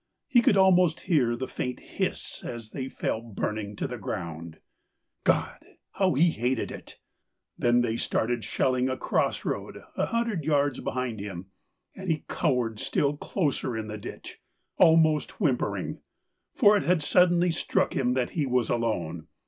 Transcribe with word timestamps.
He 0.27 0.41
could 0.41 0.57
almost 0.57 1.01
hear 1.01 1.35
the 1.35 1.47
faint 1.47 1.79
hiss 1.79 2.43
as 2.43 2.71
they 2.71 2.89
fell 2.89 3.21
burning 3.21 3.75
to 3.75 3.85
the 3.87 3.99
ground. 3.99 4.57
God! 5.23 5.59
how 5.91 6.15
he 6.15 6.31
hated 6.31 6.71
it! 6.71 6.97
Then 7.55 7.81
they 7.81 7.97
started 7.97 8.43
shelling 8.43 8.89
a 8.89 8.97
cross 8.97 9.45
road 9.45 9.83
a 9.95 10.07
hundred 10.07 10.43
yards 10.43 10.79
behind 10.79 11.19
him, 11.19 11.51
and 11.95 12.09
he 12.09 12.23
cowered 12.27 12.79
still 12.79 13.15
closer 13.15 13.77
in 13.77 13.89
the 13.89 13.97
ditch, 13.99 14.39
almost 14.75 15.39
whimpering— 15.39 15.99
for 16.55 16.75
it 16.75 16.81
had 16.83 17.03
suddenly 17.03 17.51
struck 17.51 17.93
him 17.95 18.13
that 18.15 18.31
he 18.31 18.47
was 18.47 18.71
alone. 18.71 19.27